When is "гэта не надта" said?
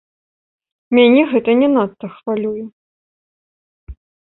1.35-2.13